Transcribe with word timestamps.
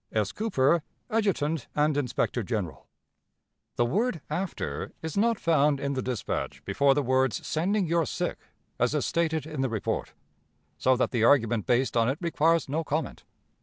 "'S. 0.11 0.31
Cooper, 0.31 0.81
Adjutant 1.11 1.67
and 1.75 1.95
Inspector 1.95 2.41
General.' 2.41 2.87
"The 3.75 3.85
word 3.85 4.19
'after' 4.31 4.93
is 5.03 5.15
not 5.15 5.39
found 5.39 5.79
in 5.79 5.93
the 5.93 6.01
dispatch 6.01 6.65
before 6.65 6.95
the 6.95 7.03
words 7.03 7.45
'sending 7.45 7.85
your 7.85 8.07
sick,' 8.07 8.47
as 8.79 8.95
is 8.95 9.05
stated 9.05 9.45
in 9.45 9.61
the 9.61 9.69
report; 9.69 10.13
so 10.79 10.95
that 10.95 11.11
the 11.11 11.23
argument 11.23 11.67
based 11.67 11.95
on 11.95 12.09
it 12.09 12.17
requires 12.19 12.67
no 12.67 12.83
comment. 12.83 13.25